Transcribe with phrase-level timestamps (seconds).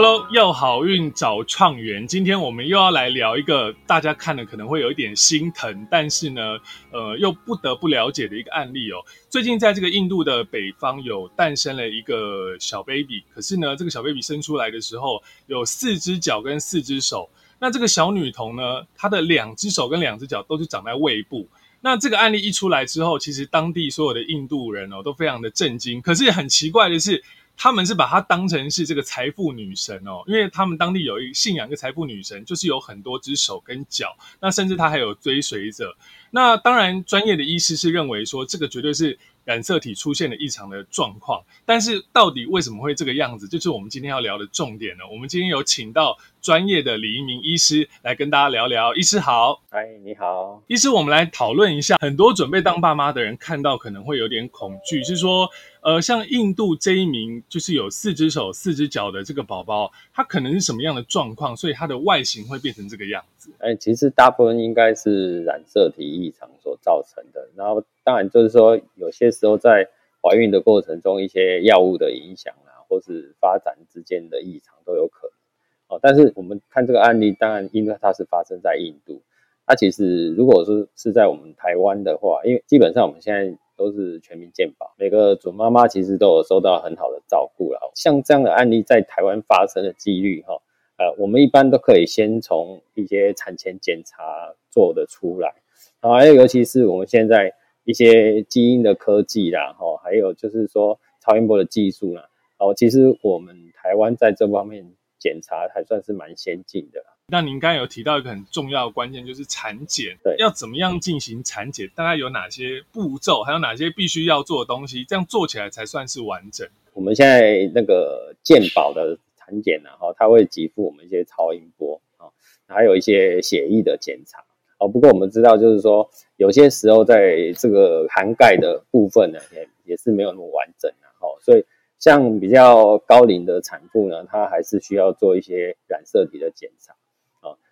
[0.00, 2.06] Hello，要好运找创元。
[2.06, 6.56] 今天我们又要来聊一个大家看了可能会有一点心疼，但是呢，
[6.92, 8.98] 呃，又不得不了解的一个案例哦。
[9.28, 17.28] 最近在这个印度的北方有诞生了一个小 baby，可是呢，这个小 baby 生出来的时候有四只脚跟四只手。
[17.58, 21.48] 那这个小女童呢，她的两只手跟两只脚都是长在胃部。
[21.80, 26.00] 那这个案例一出来之后，其实当地所有的印度人哦都非常的震惊。
[26.00, 27.22] 可是很奇怪的是，
[27.58, 35.96] 他们是把她当成是这个财富女神哦，因为他们当地有一信仰一个财富女神，就是有很多只手跟脚，那甚至她还有追随者。
[36.30, 41.42] 那当然，专业的医师是认为说这个绝对是染色体出现了异常的状况。
[41.64, 45.04] 但是到底为什么会这个样子，就是我们今天要聊的重点呢？
[45.10, 48.94] 我们今天有请到专业的李一鸣医师来跟大家聊聊。
[48.94, 51.96] 医师好，嗨，你好，医师，我们来讨论一下。
[51.98, 55.48] 很多准备当爸妈的人看到可能会有点恐惧，是说，
[55.88, 63.50] 呃，像印度这一名就是有四只手、四只脚的这个宝宝，他可能是什么样的状况，所以他的外形会变成这个样子？
[63.56, 67.48] 哎，其实大部分应该是染色体异常所造成的。
[67.56, 69.88] 然后，当然就是说，有些时候在
[70.20, 75.96] 怀孕的过程中，一些药物的影响啊，或是发展之间的异常都有可能。
[75.96, 79.22] 哦，但是我们看这个案例，当然因为它是发生在印度，
[79.64, 87.90] 它其实如果是是在我们台湾的话，因为基本上我们现在都是全民健保，每个准妈妈其实都有受到很好的照顾了。
[87.94, 90.60] 像这样的案例在台湾发生的几率，哈。
[91.00, 95.54] 呃，我们一般都可以先从一些产前检查做的出来，
[96.00, 107.00] 然后还有尤其是我们现在一些基因的科技啦，哈，还有就是说超音波的技术啦，哦，其实我们台湾在这方面检查还算是蛮先进的。
[107.30, 111.90] 那您刚才有提到一个很重要的关键，就是产检，对，要怎么样进行产检？
[111.94, 116.66] 大概有哪些步骤，还有哪些必须要做的东西，这样做起来才算是完整？
[116.94, 119.18] 我们现在那个健保的。
[119.50, 122.28] 产检呢，哈，它会给付我们一些超音波啊，
[122.66, 124.44] 还有一些血液的检查
[124.76, 124.86] 哦。
[124.86, 126.06] 不过我们知道，就是说
[126.36, 131.28] 有些时候在这个涵盖的部分呢，也也是没有那么完整的哈。
[131.40, 131.64] 所以
[131.98, 137.07] 像比较高龄的产妇呢，她还是需要做一些染色体的检查啊。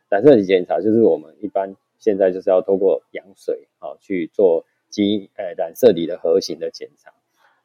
[0.09, 7.13] 染色体检查就是我们一般现在就是要透过羊水啊去做基因呃染色体的核型的检查。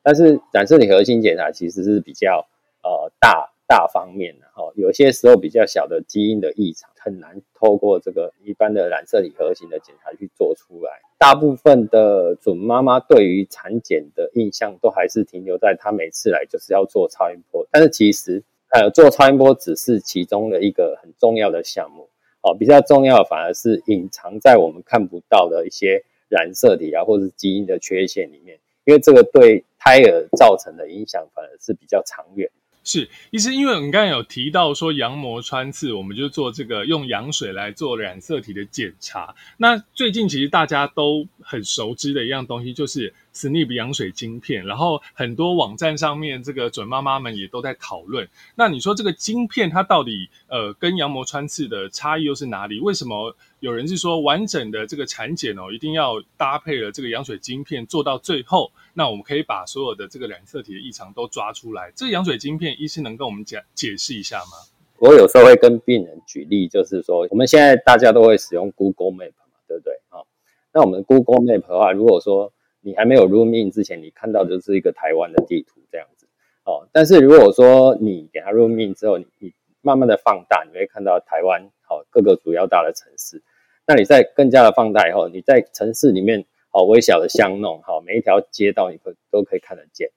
[0.04, 2.48] 但是染色体核心检查其实是比较
[2.84, 3.50] 呃大。
[3.72, 11.00] 大方面的哈，有些时候比较小的基因的异常很难透过这个一般的染色体核型的检查去做出来。
[11.18, 18.44] 大部分的准妈妈对于产检的印象都还是停留在她每次来就是要做超音波，但是其实
[18.74, 22.10] 呃做超音波只是其中的一个很重要的项目
[22.42, 32.50] 哦，比较重要的反而是隐藏在我们看不到的一些染色体啊或者是基因的缺陷里面，因为这个对胎儿造成的影响反而是比较长远。
[32.84, 39.36] 是，意思因为你刚才有提到说羊膜穿刺，我们就做这个用羊水来做染色体的检查。
[39.58, 48.28] 那最近其实大家都很熟知的一样东西就是 SNP 羊水晶片，然后很多网站上面这个准妈妈们也都在讨论。
[48.56, 52.80] 那你说这个晶片它到底呃跟羊膜穿刺的差异又是哪里？
[52.80, 53.36] 为什么？
[53.60, 61.92] 有人是说，完整的这个产检哦，一定要搭配了这个羊水晶片做到最后，那我们可以把所有的这个染色体的异常都抓出来。
[61.96, 64.58] 这个羊水晶片，医师能跟我们讲解释一下吗？
[64.98, 69.94] 我有时候会跟病人举例，就是说，我们现在大家都会使用 Google Map 嘛，对不对？
[70.10, 70.26] 啊，
[70.74, 76.28] 那我们 Google Map 的话，如果说你还没有入命之前，你看到就是一个台湾的地图这样子
[76.66, 76.88] 哦。
[76.92, 83.42] 但是如果说你给他入命之后，你慢慢的放大，你会看到台湾好各个主要大的城市。
[83.88, 90.10] 那你在更加的放大以后，你在城市里面好微小的巷弄，好每一条街道，你可都可以看得见。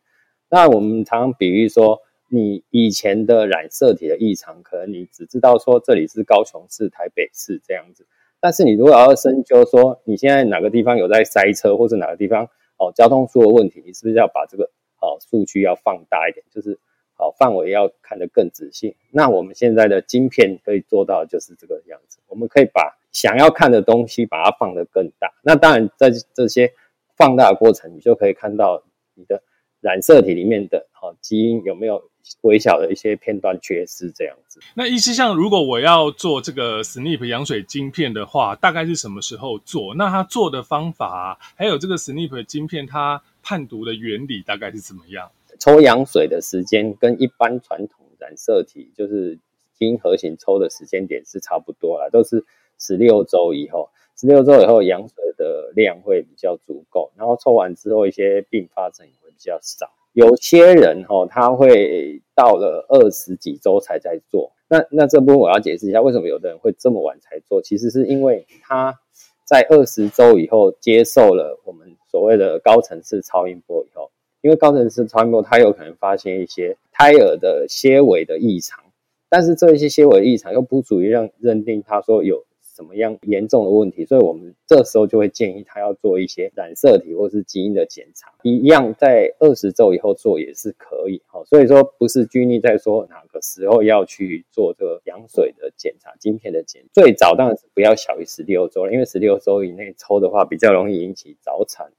[0.48, 8.06] 那我们常常比喻说，你以前的染色体的异常，可能你只知道说这里是高雄市、台北市这样子。
[8.44, 12.44] 但是你如果要深究说，你现在哪个地方有在塞车，或者哪个地方
[12.76, 14.64] 哦交通出了问题，你是不是要把这个
[15.00, 16.78] 哦数据要放大一点，就是
[17.14, 18.98] 好范围要看得更仔细？
[19.10, 22.98] 那我们现在的晶片可以做到就是这个样子，我们可以把。
[23.14, 25.32] 想要看的东西，把它放得更大。
[25.40, 26.72] 那当然，在这些
[27.16, 28.82] 放大的过程，你就可以看到
[29.14, 29.40] 你的
[29.84, 32.02] 染色体里面的哈基因有没有
[32.40, 34.58] 微小的一些片段缺失这样子。
[34.74, 39.94] 那意思像，如果我要做这个 SNP 羊水晶片的话，大概是什么时候做？
[39.94, 45.30] 那它做的方法，还有这个 SNP 晶片它判读的原理大概是怎么样？
[45.60, 49.38] 抽羊水的时间跟一般传统染色体就是
[49.78, 52.46] 基因核型抽的时间点是差不多啦，都是。
[52.86, 59.88] 十六周以后，十六周以后羊水的量会比较足够，然后抽完之后一些并发症也会比较少。
[60.12, 64.52] 有些人哈，他会到了二十几周才在做。
[64.68, 67.62] 那那这部分我要解释一下，为什么有的人会这么晚才做？
[67.62, 68.98] 其实是因为他
[69.44, 74.10] 在二十周以后接受了我们所谓的高层次超音波以后，
[74.42, 78.84] 因为高层次超音波它有可能发现一些胎儿的纤维的异常，
[79.28, 82.44] 但是这一些纤维异常又不足以让认定他说有。
[82.74, 91.22] 怎么样严重的问题，所以我们这时候就会建议他要做一些染色体或是基因的检查，一样在二十周以后做也是可以。
[91.26, 101.92] 好，所以说不是拘泥在说哪个时候要去做这个羊水的检查、晶片的检，最早当然是不要小于十六周，因为十六周以内抽的话比较容易引起早产。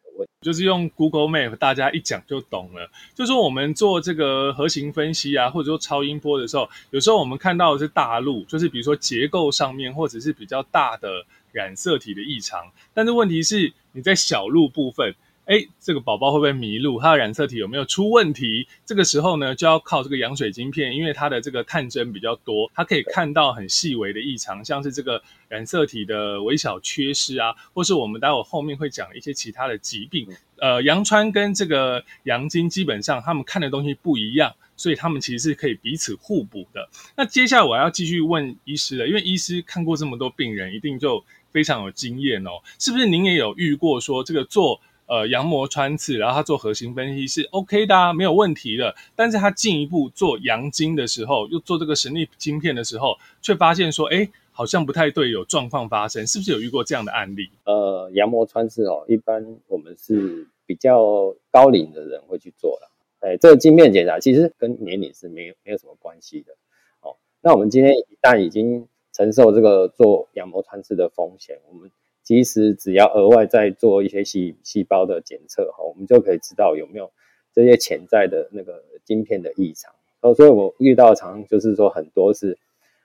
[0.46, 2.88] 就是用 Google Map，大家一讲就懂了。
[3.16, 12.72] 就是我们做这个核型分析啊，或者说超音波的时候，有时候我们看到的是大陆，就是比如说结构上面，或者是比较大的染色体的异常。
[12.94, 15.16] 但是问题是，你在小路部分。
[15.46, 17.00] 哎，这个宝宝会不会迷路？
[17.00, 18.68] 它的染色体有没有出问题？
[18.84, 30.28] 这个时候呢，就要靠这个羊水晶片，因为它的这个探针比较多，它可以看到很细微的异常，像是这个染色体的微小缺失啊，或是我们待会后面会讲一些其他的疾病。
[30.58, 36.90] 呃，羊川跟这个羊精基本上他们看的东西不一样，所以他们其实是可以彼此互补的。
[37.16, 42.50] 那接下来我要继续问医师了，因为医师看过这么多病人，一定就非常有经验哦。
[42.80, 44.82] 是不是您也有遇过说这个做？
[45.08, 48.96] 呃，羊膜穿刺，然后他做核心分析是 OK 的，没有问题的。
[49.16, 57.52] 但是他进一步做阳精的时候，又做这个神力晶片的时候，却发现说，哎，好像不太对，有状况发生，是不是有遇过这样的案例？
[57.66, 62.88] 呃，羊膜穿刺哦，一般我们是比较高龄的人会去做的。
[63.28, 66.54] 哎，这个晶片检查其实跟年龄是没有没有什么关系的。
[67.02, 71.92] 哦，那我们今天一旦已经承受这个做羊膜穿刺的风险，我们。
[72.26, 77.12] 其实只要额外再做一些细细胞的检测哈，我们就可以知道有没有
[77.54, 79.94] 这些潜在的那个晶片的异常。
[80.22, 82.58] 哦，所以我遇到常就是说很多是，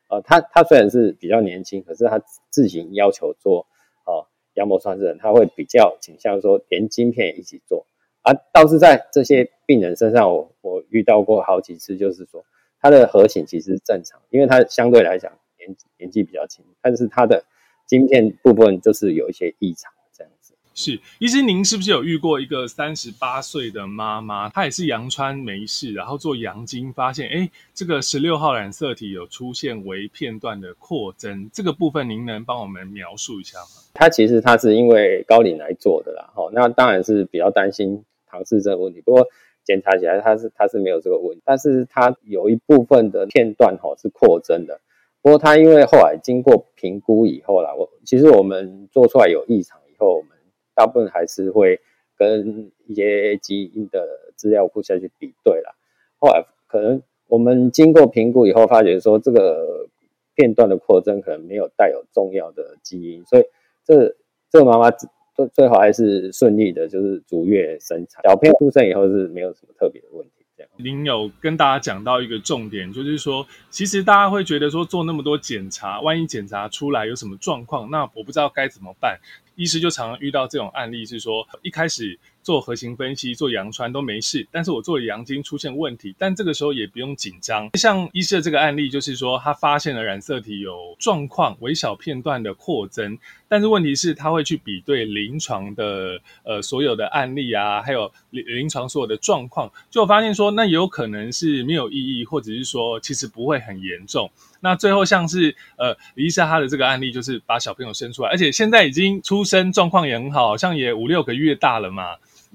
[0.08, 2.18] 呃，他他虽然是比较年轻，可是他
[2.48, 3.66] 自行要求做
[4.06, 4.24] 哦
[4.54, 7.86] 羊膜穿刺人，他会比较倾向说连晶片一起做。
[8.22, 12.42] 而倒是在这些病人身上，我我遇到过好几次，就是说
[12.80, 17.44] 他的核型其实正常，因为他相对来讲年年纪比较轻，但是他的。
[17.90, 20.54] 晶片部分就是有一些异常，这样子。
[20.76, 24.48] 是，医师，您是不是有遇过一个三十八岁的妈妈？
[24.48, 33.82] 她也是阳穿没事，然后做阳精，发现哎，这个十六号染色体有出现微片段的扩增，这个部分您能帮我们描述一下吗？
[33.92, 39.00] 她其实她是因为高龄来做的啦，哈，那当然是比较担心唐氏症问题。
[39.00, 39.26] 不过
[39.64, 44.80] 检查起来她是她是没有这个问题，但是她有一部分的片段哈是扩增的。
[45.22, 50.30] 不过他因为后来经过评估以后啦，我其实我们做出来有异常以后，我们
[50.74, 51.78] 大部分还是会
[52.16, 55.74] 跟一些基因的资料库下去比对啦。
[56.18, 59.88] 后来可能我们经过评估以后，发觉说这个
[60.34, 63.44] 片段的扩增可能没有带有重要的基因，所以
[63.84, 64.16] 这
[64.48, 70.39] 这个妈妈最最好还是顺利的，就是足月生产，小片出生以后是没有什么特别的问题。
[70.76, 79.18] 您有跟大家讲到一个重点，就是说，其实大家会觉得说，做那么多检查，万一检查出来有什么状况，那我不知道该怎么办。
[79.60, 82.18] 医师就常常遇到这种案例，是说一开始。
[82.42, 87.68] 做核型分析、做羊穿都没事，但是我做了阳精出现问题，但这个时候也不用紧张。
[87.74, 104.30] 像医师的这个案例，就是说他发现了染色体有状况，微小片段的扩增，但是问题是他会去比对临床的呃所有的案例啊，还有临临床所有的状况，就发现说那有可能是没有意义，或者是说其实不会很严重。
[104.62, 112.14] 那最后像是呃李医师他的这个案例，就是把小朋友生出来，而且现在已经出身状况也很好，像也五六个月大了嘛。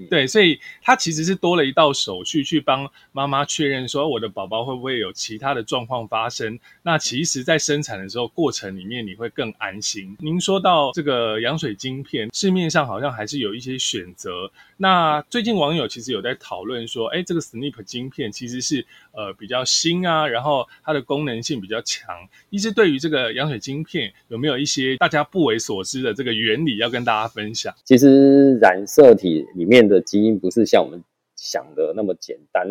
[0.10, 6.60] 对，所以他其实是多了一道手续去帮妈妈确认说我的宝宝会不会有其他的状况发生。
[6.84, 10.16] 那其实，在生产的时候过程里面，你会更安心。
[10.20, 14.52] 您说到这个羊水晶片，市面上好像还是有一些选择。
[14.78, 22.14] 那最近网友其实有在讨论说，哎，这个 SNP 晶片其实是呃比较新啊，然后它的功能性比较强。
[22.50, 27.74] 一直对于这个羊水晶片有没有一些大家不为所知的这个原理要跟大家分享？
[27.86, 31.04] 其实染色体里面的基因不是像我们
[31.36, 32.68] 想的那么简单，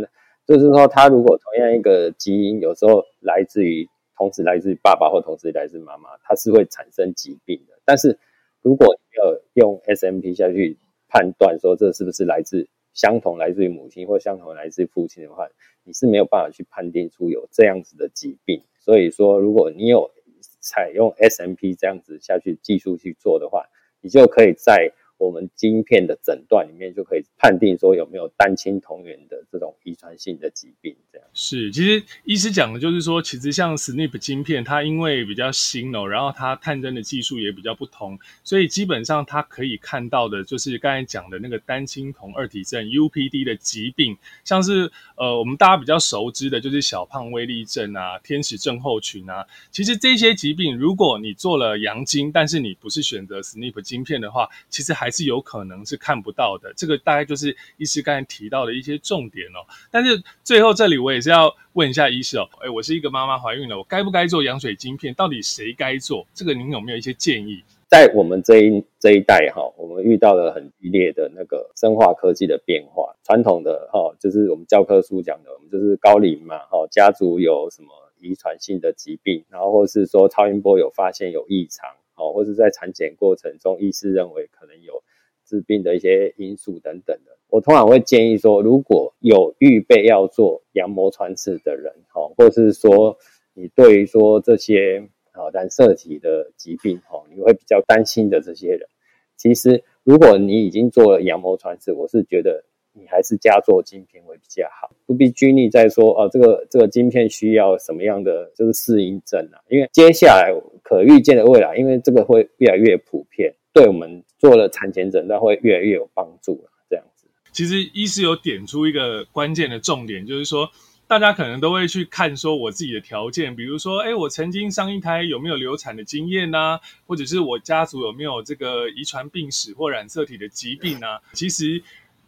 [0.47, 7.79] 就是说它如果同样一个基因，有时候来自于同时来自于爸爸或同时来自妈妈，它是会产生疾病的。
[7.85, 8.19] 但是
[8.63, 10.79] 如果你要用 SMP 下去。
[11.07, 15.47] 判断说这是不是来自相同来自于母亲或相同来自于父亲的话，
[15.85, 18.61] 你是没有办法去判定出有这样子的疾病。
[18.81, 20.11] 所以说，如果你有
[20.59, 23.65] 采用 SMP 这样子下去技术去做的话，
[24.01, 24.91] 你就可以在
[25.25, 30.95] 我们晶片的诊断里面就可以判定说有没有单亲同源的这种遗传性的疾病。
[31.13, 56.73] 这样是，其实医师讲的就是说，其实像 SNIP 晶片，它因为比较新哦，然后它探针的技术也比较不同，所以基本上它可以看到的就是刚才讲的那个单亲同二体症 UPD 的疾病，像是呃我们大家比较熟知的就是小胖威力症啊、天使症候群啊，其实这些疾病如果你做了阳晶，但是你不是选择 SNIP 晶片的话，其实还是有可能是看不到的。
[56.77, 59.63] 这个大概就是医师刚才提到的一些重点哦。
[59.91, 65.15] 但是最后这里我也是要问一下医师哦，哎，我是一个妈妈怀孕了，我该不该做羊水晶片？
[65.15, 66.27] 到底谁该做？
[66.35, 67.63] 这个您有没有一些建议？
[67.87, 73.15] 在我们这一这一代哈，我们遇到了很激烈的那个生化科技的变化。
[73.23, 77.91] 传统的哈，就是我们教科书讲的，我们就是高龄嘛，哈，家族有什么
[78.21, 81.89] 遗传性的疾病，然后或是说超音波有发现有异常。
[82.17, 85.03] 哦，或者在产检过程中，医师认为可能有
[85.47, 93.17] 致病的一些因素等等的，我通常会建议说，如果有预备要做羊膜穿刺的人，哈，或者是说
[93.55, 98.89] 你对于说这些啊染色体的疾病，哈，你会比较担心的这些人，
[99.37, 102.65] 其实如果你已经做了羊膜穿刺，我是觉得。
[102.97, 109.59] 你还是加做晶片会比较好，不必拘泥在说哦，这个这个晶片需要什么样的就是适应症啊？
[109.69, 120.71] 因为接下来可预见的未来，因为这个会越来越普遍，对我们做了产前诊断会越来越有帮助这样子，其实医师有点出一个关键的重点，就是说
[121.07, 131.21] 大家可能都会去看说我自己的条件，比如说哎，我曾经上一胎有没有流产的经验呐，或者是我家族有没有这个遗传病史或染色体的疾病啊？
[131.35, 131.83] 其实。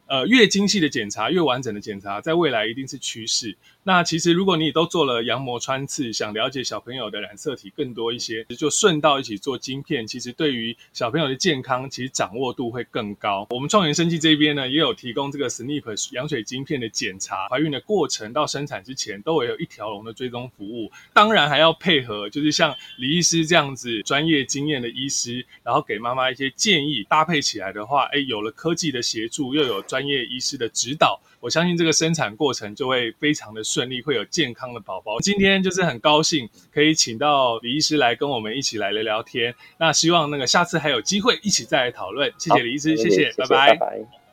[0.09, 3.57] 呃，越精细的检查，越完整的检查，在未来一定是趋势。
[3.89, 10.05] 那其实，如果你都做了羊膜穿刺，想了解小朋友的染色体更多一些，就顺道一起做晶片。
[10.05, 13.47] 其实对于小朋友的健康，其实掌握度会更高。
[13.51, 20.91] 我们创元生技这边呢，也有提供这个 SNP 羊水晶片的检查，怀孕的过程到生产之前，都会有一条龙的追踪服务。
[21.13, 31.21] 当然还要配合，就是像李医师这样子专业经验的医师，然后给妈妈一些建议，搭配起来的话，哎，有了科技的协助，又有专业医师的指导。
[31.41, 35.21] 我相信这个生产过程就会非常的顺利，会有健康的宝宝。
[35.21, 39.55] 今天就是很高兴可以请到李医师来跟我们一起来聊聊天。
[39.79, 42.33] 那希望那个下次还有机会一起再来讨论。
[42.39, 44.26] 谢谢李医师，谢谢，拜拜。